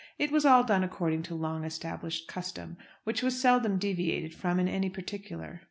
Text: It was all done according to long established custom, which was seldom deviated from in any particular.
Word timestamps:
It 0.17 0.31
was 0.31 0.45
all 0.47 0.63
done 0.63 0.83
according 0.83 1.21
to 1.25 1.35
long 1.35 1.63
established 1.63 2.27
custom, 2.27 2.75
which 3.03 3.21
was 3.21 3.39
seldom 3.39 3.77
deviated 3.77 4.33
from 4.33 4.59
in 4.59 4.67
any 4.67 4.89
particular. 4.89 5.59